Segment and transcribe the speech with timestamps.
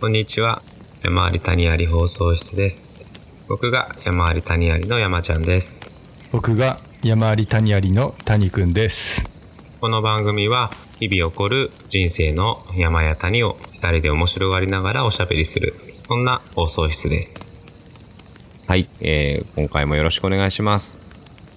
[0.00, 0.62] こんにちは。
[1.02, 3.06] 山あり谷あり放送室です。
[3.48, 5.92] 僕が山あり谷ありの山ちゃんです。
[6.32, 9.28] 僕が山あり谷ありの谷くんです。
[9.78, 17.60] この番組は日々起こる人生の山や谷を二人で面白がりながらおしゃべりする、そんな放送室です。
[18.68, 20.98] はい、えー、今回もよろしくお願いします。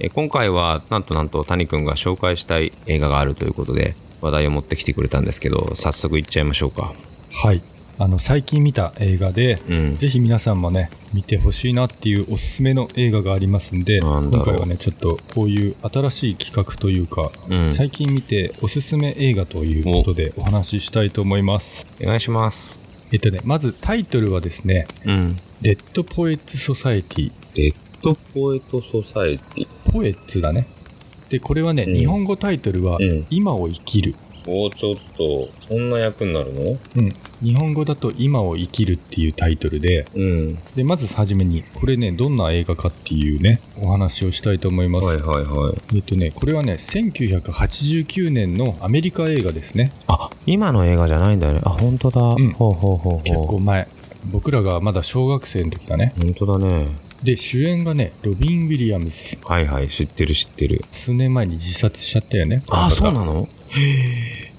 [0.02, 6.92] えー今回はなんとなんと谷くんが紹介したい映画があるということで話題を持ってきてくれたんですけど、早速いっちゃいましょうか。
[7.32, 7.62] はい。
[8.00, 9.96] あの最近見た映画で、うん。
[9.96, 17.72] ぜひ皆さんもね見てほしいなっていうおすすめの映画がありますんで今回はねちょっとこういう新しい企画というか、うん。
[17.72, 20.44] 最近見ておすすめ映画ということでお。
[20.44, 21.88] 話ししたいと思います。
[22.02, 22.80] お願いします。
[23.12, 25.38] えっとねまずタイトルはですねうん。
[25.62, 30.68] 「Dead Poets Society Dead Poet Society。」 Poets だね。
[31.30, 31.96] でこれはね、うん。
[31.96, 36.62] 日本語タイトルはうん「今を生きる」もうちょっと、そんな訳になるの？
[36.62, 40.56] うん、日本語だと「今を生きる」っていうタイトルでうん。
[40.76, 45.96] でまずはじめにこれねどんな映画かっていうねお話をしたいと思います、はいはいはい。
[45.96, 51.62] えっとねこれはね1989年のアメリカ映画ですねあ、今の映画じゃないんだよね。
[51.64, 52.22] あ、本当だ。
[52.36, 53.24] んほうほうほうほう。
[53.24, 53.88] 結構前
[54.32, 56.88] 僕らがまだ小学生の時だね本当だね。
[57.24, 60.84] で主演がねロビン・ウィリアムスはいはい、知ってる知ってる。
[60.92, 63.48] 数年前に自殺しちゃったよねあ、そうのなの？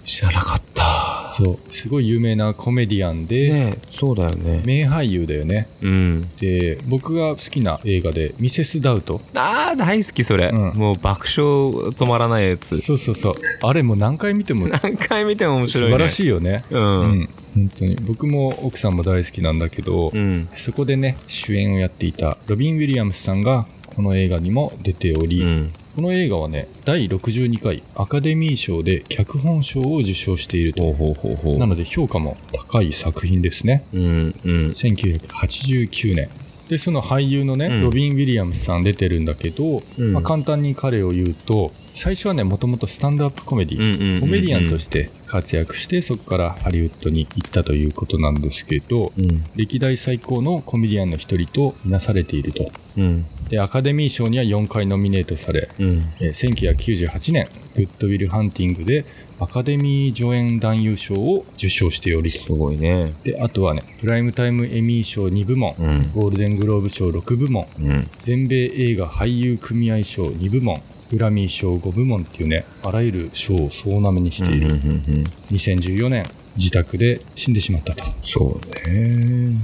[0.04, 1.24] 知らなかった。
[1.26, 4.62] そうすごい有名なコメディアンで、ねえそうだよね。
[4.64, 6.30] 名俳優だよねうん。
[6.38, 10.50] で僕が好きな映画で「ミセス・ダウト」あー、大好きそれ。
[10.52, 12.78] うんもう爆笑止まらないやつ。
[12.80, 15.90] そうそうそうあれもう何回見ても何回見ても面白い、ね。
[15.90, 16.78] 素晴らしいよねう。
[16.78, 20.48] うんん本当に僕も奥さんも大好きなんだけど、うん。
[20.52, 25.72] そこでね主演をやっていたロビン・ウィリアムスさんがこの映画にも出ており、うん。
[25.96, 31.14] この映画はね第62回アカデミー賞で脚本賞を受賞しているとほ
[31.44, 31.58] う。
[31.58, 34.32] なので評価も高い作品ですねうん、うん。
[34.66, 36.28] 1989年
[36.68, 49.44] でその俳優のね、うんロビン・ウィリアムスさん出てるんだけど、うんまあ、簡単に彼を言うと最初はねもともとスタンドアップコメディ、コメディアンとして活躍してそこからハリウッドに行ったということなんですけど、うん。
[49.54, 53.26] 歴代最高のコメディアンの一人とみなされているとうん。
[53.48, 55.86] でアカデミー賞には4回ノミネートされ、うん。
[56.20, 59.04] えー1998年グッドウィル・ハンティングで
[59.40, 63.12] アカデミー助演男優賞を受賞しておりすごいね。
[63.24, 68.08] であとはねプライムタイムエミー賞2部門、うんゴールデングローブ賞6部門うん。
[68.20, 75.24] 全米映画俳優組合賞2部門グラミー賞5部門っていうねあらゆる賞を総なめにしている、うんうんうん。
[75.50, 79.56] 2014年自宅で死んでしまったと、そうね。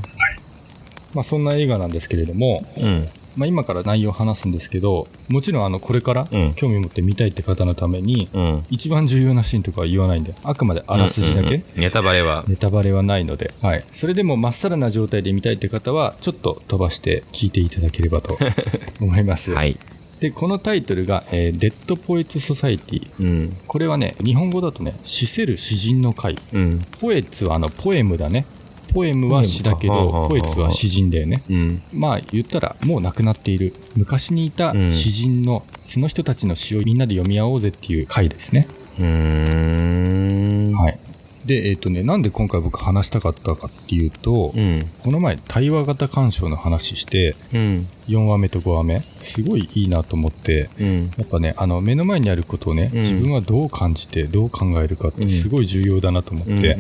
[1.15, 3.07] まあ、そんな映画なんですけれども、うん。
[3.37, 8.63] まあ、今から内容を話すんですけどもちろんあのこれからうん興味持って見たいって方のために、うん。
[8.71, 12.45] 一番重要なシーンとかは言わないんであくまであらすじだけ、うんうんうんネタバレは。
[12.47, 18.39] ネタバレはないので、はい、それでもまっさらな状態で見たいって方はちょっと飛ばして聞いていただければと
[19.01, 19.79] 思います、はい。
[20.21, 23.57] でこのタイトルが、えー Dead Poets Society」うん。
[23.67, 28.45] これはね日本語だとね「死せる詩人の会うん。」 Poets はあのポエムだね
[28.93, 31.43] ポエムは詩だけどポエツは詩人だよね。
[31.49, 31.83] うん。
[31.93, 33.75] まあ言ったらもう亡くなっている。
[33.97, 34.93] 昔にいたうん。
[34.93, 38.67] 詩人のその人たちの詩をみんなで読み合おうぜっていう回ですね。
[38.99, 41.10] はい
[41.51, 44.89] でえっ、とねなんで今回僕話したかったかっていうと、うん。
[45.03, 47.89] この前対話型鑑賞の話してうん。
[48.07, 51.11] 4話目と5話目すごいいいなと思ってうん。
[51.17, 56.75] やっぱねあの目の前にあることをね、うん自分はどう感じてどう考えるかってすごい重要だなと思って。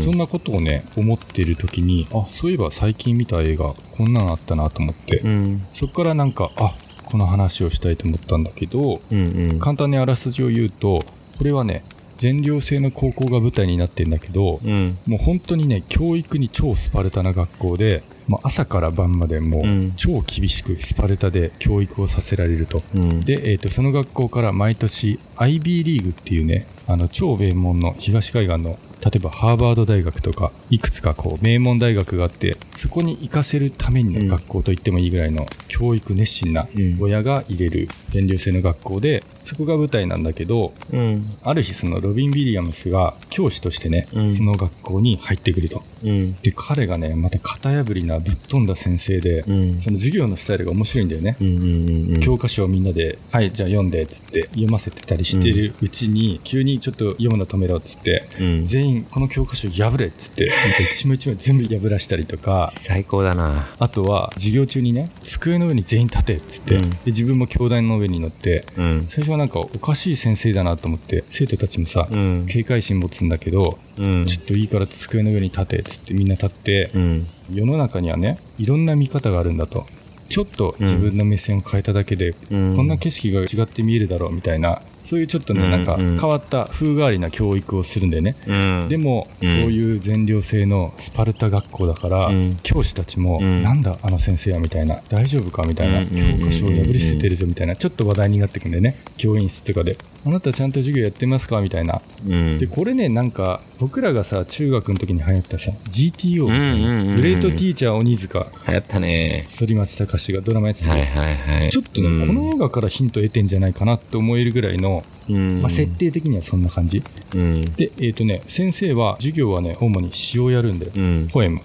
[0.00, 5.66] そんなことをね思っている時にあそういえば最近見た映画こんなのあったなと思って、うん。
[5.70, 9.50] そこからなんかあこの話をしたいと思ったんだけどうん。
[9.50, 9.58] うん。
[9.60, 11.04] 簡単にあらすじを言うと
[11.38, 11.84] これはね
[12.16, 14.98] 全寮制の高校が舞台になってんだけど、うん。
[15.06, 22.82] もう本当にね教育に超スパルタな学校で、もう朝から晩までもううん超厳しくスパルタで教育をさせられると。
[22.94, 23.20] うん。
[23.20, 41.38] で、えー、とその学校から毎年 IB リーグっていうねあの超名門の東海岸の例えばハーバード大学とかいくつかこう名門大学があってそこに行かせるための学校と言ってもいいぐらいの教育熱心なうん親が入れる全寮制の学校でそこが舞台なんだけどうん。
[41.42, 46.34] ある日そのロビン・ウィリアムスが教師としてね、うんその学校に入ってくるとうん。
[46.42, 49.80] で彼がねまた型破りなぶっ飛んだ先生で、うん。
[49.80, 51.46] その授業のスタイルが面白いんだよね、うん。
[51.46, 52.20] うん。
[52.20, 58.66] 教科書をみんなで「はいじゃあ読んで」っつって読ませてたりしてるうちに、急にちょっと読むの止めろっつって、うん。
[58.66, 60.50] 全員この教科書破れっつって
[60.92, 63.66] 一枚一枚全部破らしたりとか最高だな。
[63.78, 69.04] あとは授業中にね机の上に全員立てっつって、うんで自分も教壇の上に乗ってうん。
[69.06, 72.46] 最初はなんかおかしい先生だなと思って生徒たちもさ、うん。
[72.48, 74.26] 警戒心持つんだけど、うん。
[74.26, 77.26] ちょっといいから机の上に立てっつってみんな立って、うん。
[77.52, 79.86] 世の中にはねいろんな見方があるんだと
[80.28, 88.88] ちょっと自分の目線を変えただけで、うんこんな景色が違って見えるだろうみたいなそういうちょっとね、うんなんかうん変わった風変わりな教育をするんでね、うん。
[88.88, 89.48] でも、うん。
[89.48, 92.58] そういう全寮制のスパルタ学校だから、うん。
[92.62, 93.62] 教師たちも、うん。
[93.62, 98.96] なんだあの先生はみたいな大丈夫かみたいな、うん教科書を破り捨ててるぞみたいなちょっと話題になってくんでね。
[99.16, 101.60] 教員室とかであなたちゃんと授業やってますか？
[101.60, 102.58] みたいなうん。
[102.58, 109.46] でこれねなんか僕らがさ中学の時に流行ったさ GTO みたいな、うんうんうんうんグレートティーチャー鬼塚流行ったね。
[109.48, 111.70] 反町隆史がドラマやってたはいはいはい。
[111.70, 115.60] ちょっとね、うんこの映画からヒント得てんじゃないかなって思えるぐらいの、うん。
[115.62, 117.02] まあ、設定的にはそんな感じ
[117.34, 117.64] うん。
[117.74, 121.28] でえっ、とね先生は授業はね主に詩をやるんだよ、うん。
[121.32, 121.60] ポエム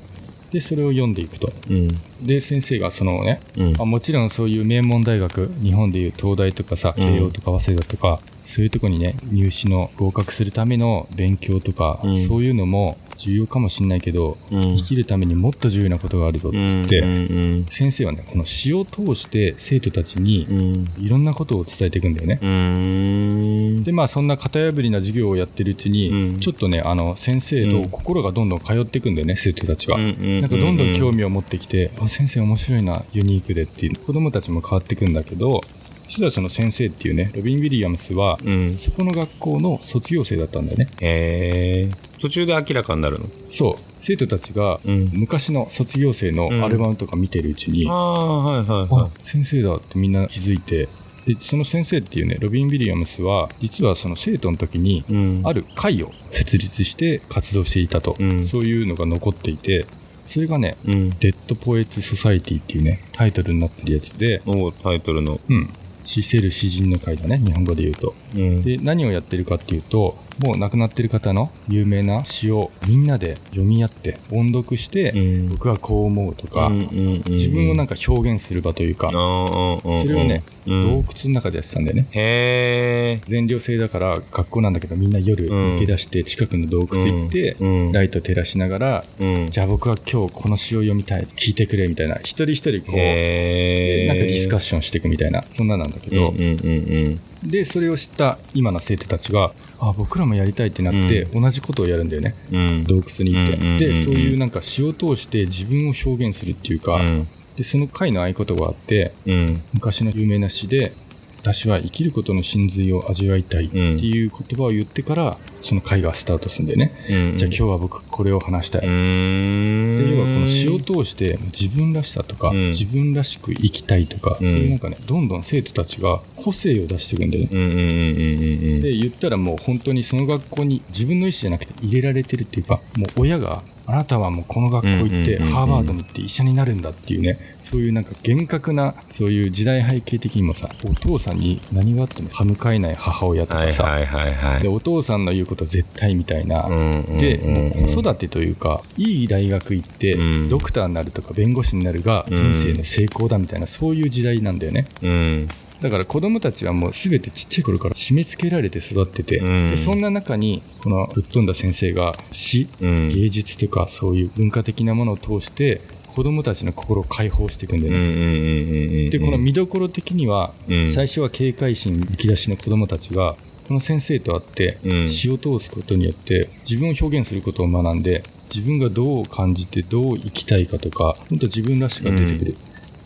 [0.52, 1.52] でそれを読んでいくと。
[1.70, 1.88] うん。
[2.26, 3.74] で先生がそのね、うん。
[3.74, 7.06] まあ、もちろんそういう名門大学日本でいう東大とかさうん。
[7.06, 12.18] 慶応とか早稲田とか、そういうとこにね入試の合格するための勉強とか、うん。
[12.18, 17.66] そういうのも重要かもしれないけど、うん生きるためにもっと重要なことがあるぞっつって、うん。
[17.66, 21.04] 先生はねこの詩を通して生徒たちにうん。
[21.04, 22.40] いろんなことを伝えていくんだよね。
[22.42, 23.84] うん。
[23.84, 35.62] でまあそんな型破りな授業をやってるうちに、うんちょっとねあの先生と心がどんどん通っていくんだよね生徒たちが、うんうんうんなんかどんどん興味を持ってきて、あ先生面白いなユニークでっていう子供たちも変わっていくんだけど
[36.10, 38.74] 実はその先生っていうねロビン・ウィリアムスは、うん。
[38.78, 41.92] そこの学校の卒業生だったんだよねへえ。
[42.20, 43.28] 途中で明らかになるの？
[43.48, 50.90] そう生徒たちがうん昔の卒業生のアルバムとか見てるうちに、ああ、はいはいあは先生だってみんな気づいて
[51.28, 55.04] でその先生っていうねロビン・ウィリアムスは実はその生徒の時にい。
[55.12, 55.42] うん。
[55.46, 59.86] ある会を設立して活動していたと、うんそういうのが残っていて
[60.26, 61.10] それがねうん。
[61.22, 65.40] 「Dead Poets Society」っていうねタイトルになってるやつでおタイトルの。
[65.48, 65.70] うん
[66.04, 68.62] 死せる詩人の会だね日本語で言うとうん。
[68.62, 75.50] で何をやってるかっていうともう亡くなってる方の有名な詩をみんなで読み合って音読して、うん。
[75.50, 76.86] 僕はこう思うとか、うんうんう
[77.18, 80.82] ん自分をなんか表現する場というか、それをね、うん。
[80.84, 82.08] 洞窟の中でやってたんだよね。
[82.12, 83.22] へえ。
[83.26, 85.76] 全寮制だから学校なんだけどみんな夜うん。
[85.76, 87.92] 抜け出して近くの洞窟行って、うん。
[87.92, 89.50] ライト照らしながら、うん。
[89.50, 92.16] じゃあ僕は今日この詩を読みたい聞いてくれみたいな。
[92.16, 92.96] 一人一人こう。
[92.96, 97.50] なんかディスカッションしていくみたいなそんななんだけど、うんうんうん。
[97.50, 99.52] でそれを知った今の生徒たちが
[99.82, 102.60] あ僕らもやりたいってなって、同じことをやるんだよねうん。
[102.60, 102.84] うん。
[102.84, 109.62] 洞窟に行って、うんうんうんうんでそういうなんか詩を通して自分を表現するっていうか、うんでその回の合言葉があってうん。
[109.74, 110.94] 昔の有名な詩で
[111.42, 117.38] 私は生きることの真髄を味わいたいっていう言葉を言ってからその回がスタートするんでね、うん。
[117.38, 118.82] じゃあ今日は僕これを話したい。
[118.82, 128.80] で要はこの詩を通して自分らしさとか、うん自分らしく生きたいとか、うんそういうなんかねどんどん生徒たちが個性を出していくんだよね。
[128.82, 144.62] で言ったらもう本当にその学校に自分の意思じゃなくて入れられてるっていうかもう親があなたはもうこの学校行ってハーバードに行って医者になるんだっていうねそういうなんか厳格なそういう時代背景的にもさお父さんに何があっても歯向かえない母親とかさ、はいはいはいはい。
[144.62, 150.50] でお父さんの言うこと絶対みたいな、でもう子育てというかいい大学行って、うん。
[150.50, 154.86] ドクターになるとか弁護士になるが人生の成功だみたいな、そういう時代なんだよね。
[155.02, 155.48] うん。
[155.82, 159.70] だから子供たちはもう全てちっちゃい頃から締め付けられて育ってて、うん。
[159.70, 163.10] でそんな中にこのぶっ飛んだ先生が詩、うん。
[163.10, 169.10] 芸術とかそういう文化的なものを通して子供たちの心を解放していくんだよね、うんうんうんうんうん。
[169.10, 170.90] でこの見どころ的には、うん。
[170.90, 173.36] 最初は警戒心むき出しの子供たちが
[173.68, 175.08] この先生と会ってうん。
[175.08, 182.56] 詩を通すことによって自分を表現することを学んで自分がどう感じてどう生きたいかとか本当自分らしさが出てくる、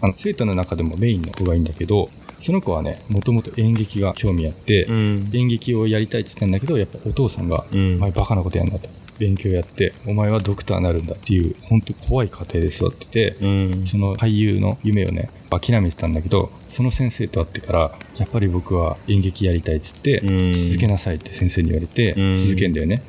[0.02, 2.10] あの生徒の中でもメインの子がいいんだけど
[2.44, 5.32] その子はねもともと演劇が興味あって、うん。
[5.34, 8.90] 演劇をやりたいって言ったんだけどやっぱお父さんが「うんお前バカなことやんだ」と。
[9.20, 13.86] 勉強やってお前はドクターになるんだっていう本当怖い家庭で育ってて、うん。
[13.86, 17.80] その俳優の夢をね諦めてたんだけどその先生と会ってから
[18.18, 23.04] やっぱり僕は演劇やりたいっつって、うん続けなさいって先生に言われて、うん続けんだよね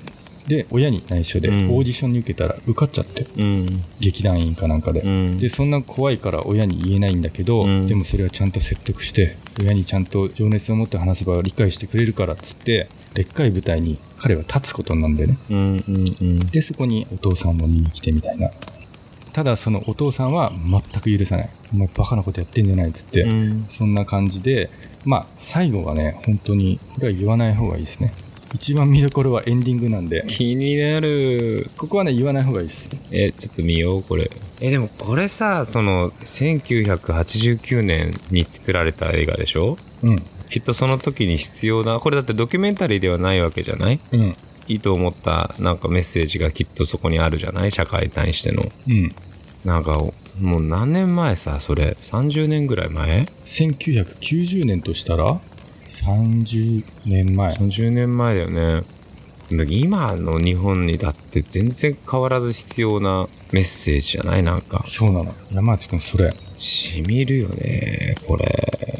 [0.46, 1.58] で親に内緒でオうん。
[1.58, 3.26] ーディションに受けたら受かっちゃって。
[3.40, 3.66] うん。
[4.00, 5.38] 劇団員かなんかで、うん。
[5.38, 7.86] でそんな怖いから親に言えないんだけど、うん。
[7.86, 15.38] でもそれはちゃんと説得して親にちゃんと情熱を持って話せば理解してくれるからっつってでっかい舞台に彼は立つことになるんだよね。
[15.50, 16.38] うんうんうん。
[16.46, 18.50] でそこにお父さんも見に来てみたいな。
[19.32, 21.50] ただそのお父さんは全く許さない。
[21.72, 23.64] お前バカなことやってんじゃないっつって、うん。
[23.66, 24.70] そんな感じで
[25.04, 28.12] まあ最後はね本当にこれは言わない方がいいですね
[28.54, 30.24] 一番見どころはエンディングなんで。
[30.28, 31.68] 気になる。
[31.76, 32.88] ここはね言わない方がいいです。
[33.10, 34.30] え、ちょっと見よう、これ。
[34.60, 39.76] え、でもこれさ、その、1989年に作られた映画でしょ？
[40.02, 40.22] うん。
[40.48, 43.98] きっとその時に必要なこれだってドキュメンタリーではないわけじゃない？
[44.12, 44.36] うん。
[44.68, 47.72] いいと思ったなんかメッセージがきっとそこにあるじゃない？
[47.72, 48.62] 社会に対しての。
[48.88, 49.12] うん。
[49.64, 49.98] なんか
[50.40, 55.40] もう何年前さそれ？30年ぐらい前？1990年としたら、
[55.94, 57.52] 30年前。
[57.54, 58.82] 30年前だよね
[59.68, 64.42] 今の日本にだって全然変わらず必要なメッセージじゃない？
[64.42, 65.32] なんかそうなの。
[65.52, 66.32] 山内くん、それ。
[66.56, 68.46] しみるよねこれ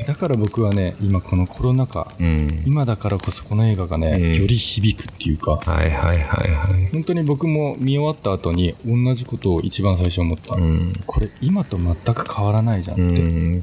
[0.06, 10.56] だから僕はね、今このコロナ禍、うん今だからこそこの映画がね、うんより響くっていうか、はいはいはいはい本当に僕も見終わった後に同じことを一番最初思った。
[10.56, 13.62] うんこれ今と全く変わらないじゃんうっ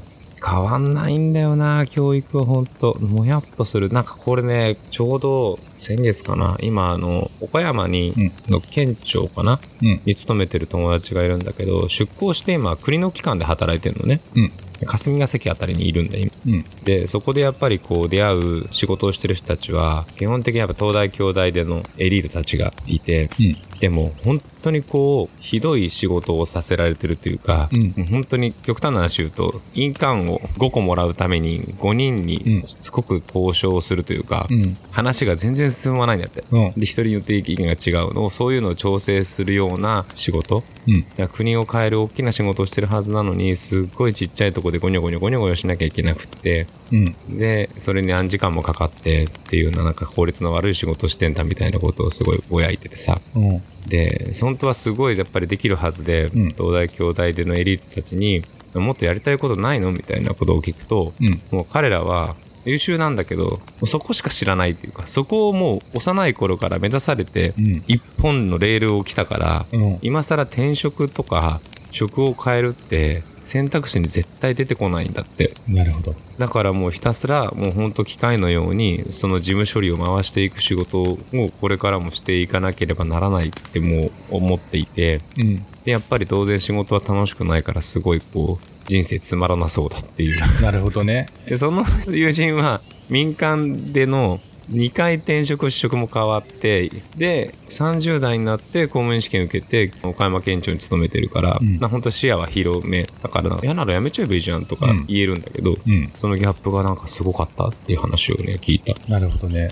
[0.50, 8.14] ん変わんないんだよな教育はほんともやっとするなんかこれねちょうど先月かな今あの岡山に、
[8.48, 10.00] の県庁かなうん。
[10.04, 14.52] に勤めてる友達がいるんだけど出向して今国の機関で働いてるのねうん。
[14.84, 16.64] 霞が関あたりにいるんだ今うん。
[16.84, 23.71] でそこでやっぱりこう出会う仕事をしてる人たちは基本的にやっぱ東大京大でのエリートたちがいてうん。
[23.82, 34.76] でも本当にこうひどい仕事をさせられてるというか、うん本当に極端な話言うと印鑑を5個もらうために5人にしつこく交渉するというか、うん。
[34.92, 41.28] 話が全然進まないんだって、うんで一人によって意見が違うのをそういうのを調整するような仕事うん。
[41.28, 47.36] 国を変える大きな仕事をしてるはずなのにすっごいちっちゃいとこでゴニョゴニョゴニョゴニョしなきゃいけなくってうん。
[47.36, 53.62] でそれに何時間もかかってっていうようななんか効率の悪い仕事をしてんだみたいなことをすごいぼやいててさうん。
[53.86, 56.28] で本当はすごいやっぱりできるはずで、ん。
[56.52, 58.42] 東大京大でのエリートたちに
[58.74, 61.40] もっとやりたいことないのみたいなことを聞くと、うん。
[61.50, 62.34] もう彼らは
[62.64, 67.84] 優秀なんだけどそこしか知らないっていうかそこをもう幼い頃から目指されて、うん。
[67.86, 69.98] 一本のレールを来たから、うん。
[70.02, 71.60] 今更転職とか
[71.90, 76.14] 職を変えるって選択肢に絶対出てこないんだってなるほど。
[76.38, 81.18] だからもうひたすらもうほんと機械のようにその事務処理を回していく仕事を
[81.60, 85.64] これからもしていかなければならないってもう思っていてうん。
[85.84, 91.26] でやっぱり当然仕事は楽しくないからすごいこう人生つまらなそうだっていうなるほどね。
[91.46, 94.40] でその友人は民間での
[94.70, 106.08] 2回転職試職も変わってで30代になって公務員試験受けて岡山県庁に勤めてるから、んまあ本当視野は広めだから嫌ならやめちゃえばいいじゃんとかうん言えるんだけど、うん。
[106.16, 109.70] そのギャップがなんかすごかったっていう話をね聞いたなるほどね。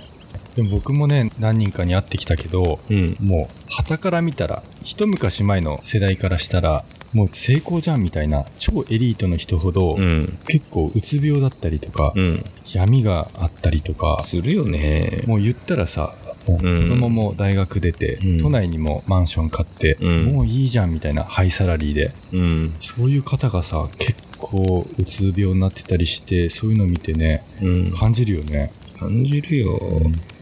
[0.57, 10.38] でも僕もね、何人かに会ってきたけど、うんもう、旗から見たら、一昔前の世代からしたら、もう成功じゃんみたいな、超エリートの人ほど、うん。
[10.47, 12.45] 結構うつ病だったりとか、うん。
[12.73, 15.23] 闇があったりとか、するよね。
[15.26, 16.14] もう言ったらさ、
[16.47, 18.40] 子供も大学出て、うん。
[18.40, 20.25] 都内にもマンション買って、うん。
[20.26, 22.75] もういいじゃんみたいなハイサラリーで、うん。
[22.79, 27.93] そういう方がさ、結構うつ病になってたりして、そういうの見てね、うん。
[27.93, 28.71] 感じるよね。
[29.00, 29.81] 感じるよ、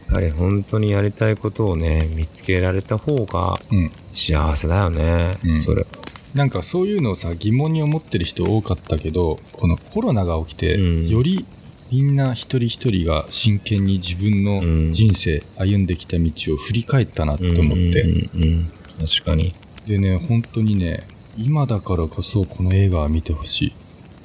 [0.09, 3.91] やはり本当にやりたいことをね見つけられた方がうん。
[4.11, 5.61] 幸せだよね、うん。
[5.61, 5.85] それ
[6.33, 11.07] なんかそういうのをさ疑問に思ってる人多かったけどこのコロナが起きて、うん。
[11.07, 11.45] より
[11.91, 14.93] みんな一人一人が真剣に自分のうん。
[14.93, 18.71] 人生、歩んできた道を振り返ったなって思って、うんうんうんうん。
[19.07, 19.53] 確かに。
[19.87, 21.07] でね本当にね
[21.37, 23.73] 今だからこそこの映画は見てほし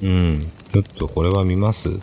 [0.01, 0.39] い、うん。
[0.71, 1.89] ちょっとこれは見ます？
[1.89, 1.99] うん、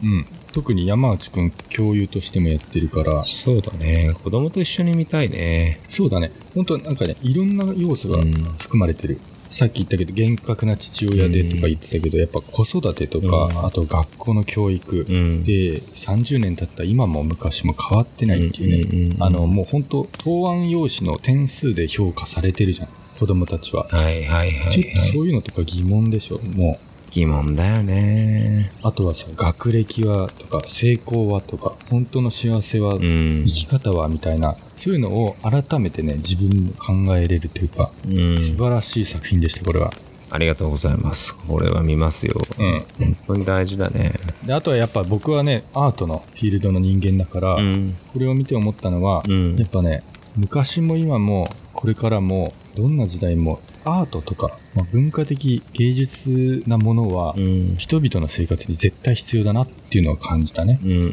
[0.53, 3.23] 特に山内くん教諭としてもやってるから。
[3.23, 4.15] そうだね。
[4.25, 5.81] 子供と一緒に見たいね。
[5.87, 6.33] そうだね。
[6.55, 8.33] 本当なんかねいろんな要素がうん。
[8.33, 9.21] 含まれてる、
[9.53, 13.67] さっき言ったけど厳格な父親でとか言ってたけど、やっぱ子育てとか、うん。
[13.67, 15.45] あと学校の教育、うん。
[15.45, 22.89] で30年経った今も昔も変わってないっていうね、あのもう本当答案用紙の点数で評価されてるじゃん。
[23.19, 26.79] 子供たちは、はいはいはいちょっとはいそういうのとか疑問でしょも
[27.13, 28.73] 疑問だよね。
[28.83, 33.45] うあとはさ学歴はとか成功はとか本当の幸せは、うん。
[33.47, 38.41] 生き方はみたいなそういうのを改めてね自分も考えれるというか、うん。
[38.41, 39.93] 素晴らしい作品でしたこれは。
[40.31, 41.37] ありがとうございます。
[41.37, 42.41] これは見ますよ。
[42.59, 42.85] うん。
[42.99, 44.13] 本当に大事だね。
[44.47, 47.95] であとはやっぱ僕はねアートのフィールドの人間だから、うん。
[48.13, 49.57] これを見て思ったのは、うん。
[49.57, 50.03] やっぱね
[50.35, 57.77] 昔も今もこれからもどんな時代もアートとか、まあ、文化的芸術なものは、うん。
[57.77, 60.79] 人々の生活に絶対必要だなっていうのを感じたね。
[60.83, 61.09] うんうんうんう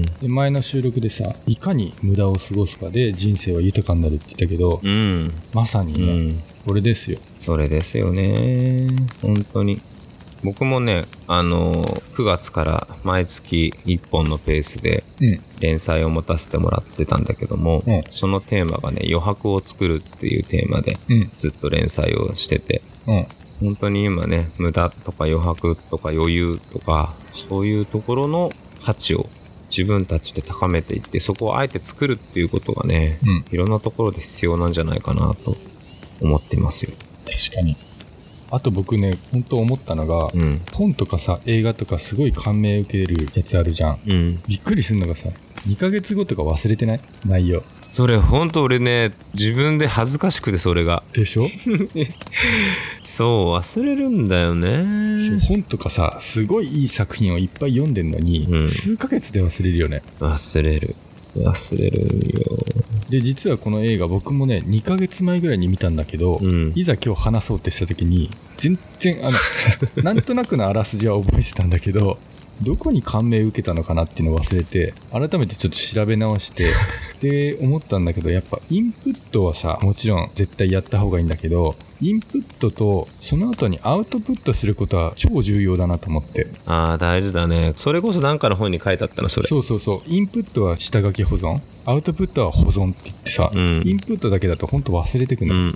[0.00, 0.02] ん。
[0.02, 5.32] で前の収録でさいかに無駄を過ごすかで人生は豊かになるって言ったけど、うん。
[5.52, 6.42] まさにうね、ん。
[6.66, 7.18] これですよ。
[7.38, 8.88] それですよね。
[9.22, 9.80] 本当に
[10.44, 15.42] 僕もねあの9月から毎月1本のペースでうん。
[15.60, 18.02] 連載を持たせてもらってたんだけども、うん。
[18.10, 21.30] そのテーマがね余白を作るっていうテーマでうん。
[21.36, 23.26] ずっと連載をしててうん。
[23.60, 28.50] 本当に今ね無駄とか余白とか余裕とかそういうところの
[28.84, 29.26] 価値を
[29.76, 33.44] 自分たちで高めていって、そこをあえて作るっていうことがね、うん。
[33.50, 35.56] いろんなところで必要なんじゃないかなと
[36.20, 36.92] 思っていますよ。
[37.26, 37.76] 確かに。
[38.54, 40.60] あと僕ね、本当思ったのが、うん。
[40.72, 43.98] 本とかさ、映画とかすごい感銘受けるやつあるじゃん。
[44.06, 44.42] うん。
[44.46, 45.28] びっくりするのがさ、
[45.66, 47.00] 2ヶ月後とか忘れてない？
[47.26, 47.62] 内容。
[47.90, 51.02] それほんと俺ね、自分で恥ずかしくてそれが。
[51.12, 51.46] でしょ？
[53.04, 55.16] そう、忘れるんだよね。
[55.48, 60.02] 本とかさ、すごいいい作品をいっぱい読んでんのに、うん数ヶ月で忘れるよね。
[60.20, 60.94] 忘れる。
[61.36, 62.56] 忘れるよ。
[63.10, 69.38] で、実はこの映画僕もね、2ヶ月前ぐらいに見たんだけど、うんいざ今日話そうってした時に、全然、あの、
[70.02, 72.18] なんとなくのあらすじは覚えてたんだけど、
[72.62, 76.72] どこに感銘を受けたのかなっていうのを忘れて、改めてちょっと調べ直して、
[77.20, 86.48] で、思ったんだけど、やっぱインプットはさ、もちろん絶対やった方がいいんだけど、インプットとその後にアウトプットすることは超重要だなと思って。
[86.66, 87.72] ああ、大事だね。
[87.76, 89.46] それこそなんかの本に書いてあったの、それ。
[89.48, 90.00] そうそうそう。
[90.06, 95.54] インプットは下書き保存、アウトプットは保存って言ってさ、うんインプットだけだと本当忘れてくの。
[95.54, 95.74] うんうん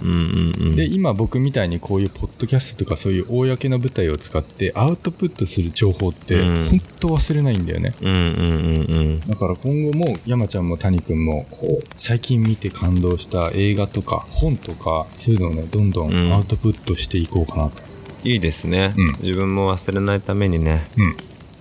[0.59, 0.77] うんうん。
[0.77, 9.21] で今僕みたいにこういうポッドキャストとかそういう公の舞台を使ってアウトプットする情報ってうん本当忘れないんだよね、うんうんうんうん。
[9.21, 17.83] だから今後も山ちゃんも谷くんもこう最近見て感動した映画とか本とかそういうのをねどんどうんんアウトプットしていこうかなと
[18.25, 20.89] いいですね、うん自分も忘れないためにね。
[20.97, 21.17] うん、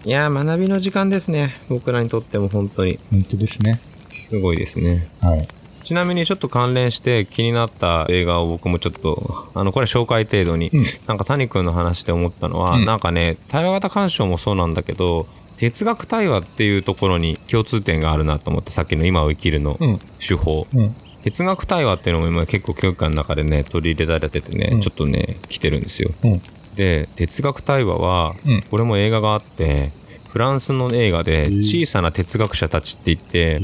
[0.10, 1.54] いやー、学びの時間ですね。
[1.70, 3.00] 僕らにとっても本当に。
[3.12, 5.08] 本当ですねすごいですね。
[5.22, 5.48] はい。
[5.84, 10.86] ちなみにちょっと関連して気になった映画を僕もちょっと、あの、これ紹介程度に、うん。
[11.08, 12.86] なんか谷君の話で思ったのは、うん。
[12.86, 20.00] なんかね、対話型鑑賞もそうなんだけど、哲学対話っていうところに共通点があるなと思って、さっきの今を生きるのうん。
[20.20, 20.68] 手法。
[20.74, 20.94] うん。
[21.24, 24.82] 哲学対話っていうのも今結構教育館の中でね、取り入れられててね、うん。
[24.82, 26.12] ちょっとね、来てるんですよ。
[26.24, 26.42] うん。
[26.76, 28.62] で、哲学対話は、うん。
[28.62, 29.92] これも映画があって、
[30.38, 33.60] フランスの映画でー小さな哲学者たちって言って、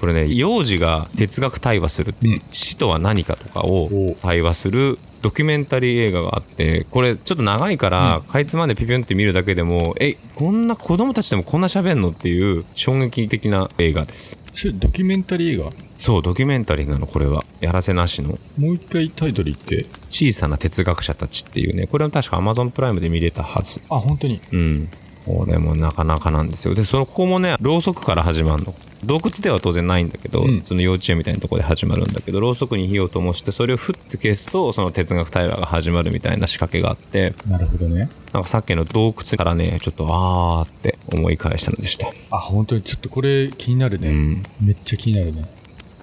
[0.00, 2.12] これね幼児が哲学対話する
[2.50, 14.40] 死とは何かとかをお対話するドキュメンタリー映画があってこれちょっと長いから、かいつまんでピピョンって見るだけでもえこんな子供たちでもこんな喋んのっていう衝撃的な映画です。
[14.52, 15.70] それドキュメンタリー映画？
[15.98, 17.44] そうドキュメンタリーなのこれは。
[17.60, 18.30] やらせなしの。
[18.58, 19.86] もう一回タイトル言って。
[20.10, 21.86] 小さな哲学者たちっていうね。
[21.86, 23.80] これは確か Amazon プライムで見れたはず。
[23.88, 24.40] あ本当に。
[24.52, 24.88] うん。
[25.28, 26.74] これもなかなかなんですよ。
[26.74, 28.74] で、そこもね、ろうそくから始まるの。
[29.04, 42.08] 洞窟では当然ないんだけど、うんその幼稚園みたいなところで始まるんだけど、ろうそくに火を灯して、それをふって消すと、その哲学対話が始まるみたいな仕掛けがあって、なるほどねなんかさっきの洞窟からね、ちょっとあーって思い返したのでした。
[42.30, 44.42] あ本当にちょっとこれ気になるね、うん。
[44.62, 45.44] めっちゃ気になるね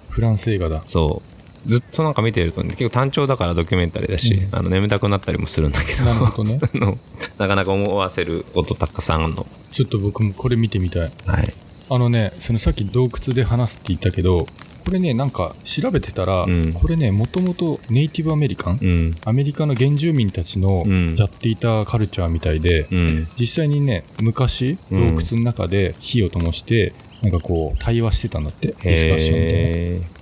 [0.09, 1.34] フランス映画だそう。
[1.65, 4.55] ずっとなんか見てるとね、結構単調だからドキュメンタリーだし、うん。
[4.55, 6.59] あの眠たくなったりもするんだけど、なるほどね。
[7.37, 9.47] なかなか思わせることたくさんあるの。
[9.71, 11.11] ちょっと僕もこれ見てみたい。
[11.25, 11.53] はい。
[11.89, 14.47] あのねそのさっき洞窟で話すって言ったけど
[14.85, 16.73] これねなんか調べてたら、うん。
[16.73, 19.15] これねもともとネイティブアメリカン、うん。
[19.25, 21.15] アメリカの原住民たちのうん。
[21.15, 23.27] やっていたカルチャーみたいで、うん。
[23.39, 25.07] 実際にね昔洞うん。
[25.15, 30.14] 窟の中で火を灯して、なんかこう対話してたんだってディスカッションみたいな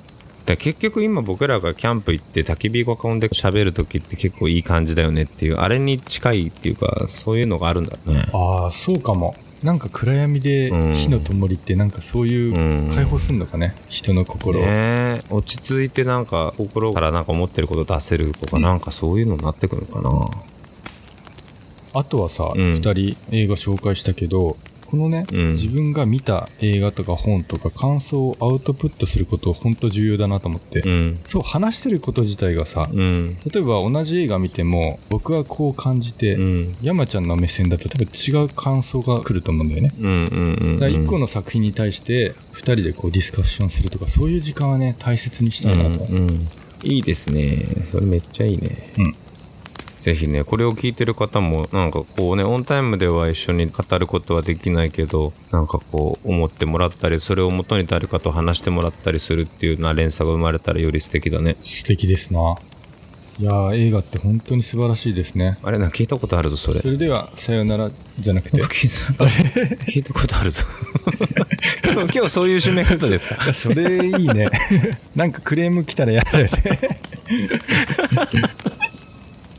[0.46, 8.26] だ結局今僕らがキャンプ行って焚き火を囲んで喋る時って結構いい感じだよねっていうあれに近いっていうかそういうのがあるんだね。
[8.34, 9.36] ああそうかも。
[9.64, 15.22] なんか暗闇でうん火の灯りってなんかそういううん解放するのかね、人の心を、ねえ。
[15.30, 20.44] 落ち着いてなんか心からなんか思ってること出せるとかなんかそういうのになってくるのかな。
[21.96, 22.72] あとはさ、うん。
[22.72, 24.58] 2人映画紹介したけど
[24.94, 25.52] このね、うん。
[25.54, 31.20] 自分が見た映画とか本とか感想をアウトプットすること本当重要だなと思って、うん。
[31.26, 33.36] そう話してること自体がさ、うん。
[33.52, 36.76] 例えば同じ映画見ても僕はこう感じて、うん。
[36.84, 39.96] 山ちゃんの目線だと多分違う感想が来ると思うんだよね。
[40.00, 46.38] うんうんうんだから1個の作品に対して2人でこうディスカッションするとかそういう時間はね大切にしたいなと、うんうん。
[46.84, 47.66] いいですね。
[47.90, 48.92] それめっちゃいいね。
[49.00, 49.16] うん
[50.04, 61.56] ぜひねこれを聞いてる方もなんかこうねオンタイムでは一緒に語ることはできないけどなんかこう思ってもらったりそれをもとに誰かと話してもらったりするっていうな連鎖が生まれたらより素敵だね。
[61.62, 62.58] 素敵ですな。
[63.40, 65.58] いやー映画って本当に素晴らしいですね。
[65.64, 66.80] あれな聞いたことあるぞそれ。
[66.82, 67.90] それではさよなら
[68.20, 68.62] じゃなくて。
[68.62, 69.24] 聞いた
[69.86, 70.64] 聞いたことあるぞ。
[72.14, 73.54] 今日そういう締め方ですか？
[73.54, 74.50] それいいね。
[75.16, 76.52] なんかクレーム来たらやだよね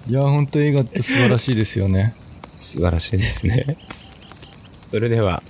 [0.06, 2.14] いや本当映画って素晴らしいですよね。
[2.60, 3.76] 素晴らしいですね。
[4.90, 5.42] それでは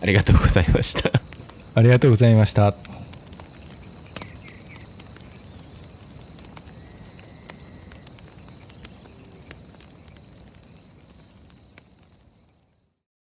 [0.00, 1.10] ありがとうございました。
[1.74, 2.74] ありがとうございました